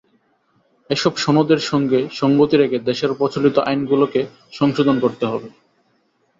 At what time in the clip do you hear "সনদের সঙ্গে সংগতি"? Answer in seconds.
1.17-2.55